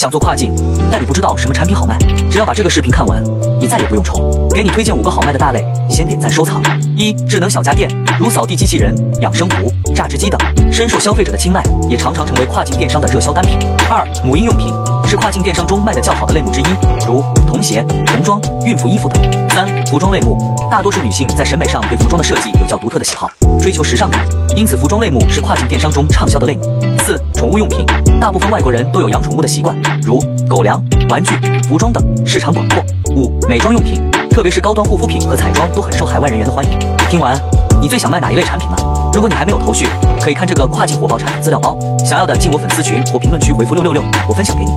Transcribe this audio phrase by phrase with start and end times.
[0.00, 0.50] 想做跨境，
[0.90, 1.94] 但你不知道什么产品好卖？
[2.30, 3.22] 只要把这个视频看完，
[3.60, 4.48] 你再也不用愁。
[4.48, 6.62] 给你推荐五个好卖的大类，先点赞收藏。
[6.96, 7.86] 一、智能小家电，
[8.18, 10.40] 如扫地机器人、养生壶、榨汁机等，
[10.72, 13.58] 深受消费者的青睐，也常常成为跨境电商的热销单品。
[13.90, 14.72] 二、母婴用品，
[15.10, 16.64] 是跨境电商中卖的较好的类目之一，
[17.04, 19.20] 如童鞋、童装、孕妇衣服等。
[19.48, 20.38] 三、服装类目，
[20.70, 23.28] 大多数女性在审美上对服装的设计有较独特的喜好，
[23.60, 26.62] 追求时尚感，因此服装类目是跨境电商中畅销的类目。
[27.00, 27.84] 四、宠物用品，
[28.20, 31.34] 大部分外国人都有养宠物的习惯，如狗粮、玩具、
[31.68, 32.80] 服装等，市场广阔。
[33.16, 34.00] 五、美妆用品，
[34.30, 36.78] 特别是高端护肤品和彩妆都很受海外人员的欢迎。
[37.08, 37.36] 听完，
[37.82, 38.76] 你最想卖哪一类产品呢？
[39.12, 39.88] 如果你还没有头绪，
[40.20, 44.70] 可以看这个跨境火爆产品资料包，想要的进我粉丝群或评论区回复六六六，我分享给你。